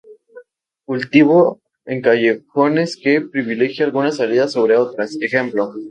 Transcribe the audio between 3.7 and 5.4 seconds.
algunas salidas sobre otras, Ej.